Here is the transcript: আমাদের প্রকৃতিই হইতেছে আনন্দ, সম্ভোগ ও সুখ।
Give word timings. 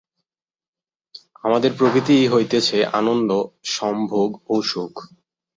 আমাদের 1.43 1.71
প্রকৃতিই 1.77 2.25
হইতেছে 2.27 2.77
আনন্দ, 2.99 3.29
সম্ভোগ 3.71 4.29
ও 4.49 4.55
সুখ। 4.61 4.93